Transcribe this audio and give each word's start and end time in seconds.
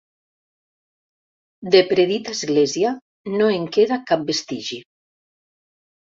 De 1.75 1.81
predita 1.91 2.33
església 2.37 2.95
no 3.35 3.51
en 3.59 3.69
queda 3.77 4.01
cap 4.09 4.27
vestigi. 4.33 4.83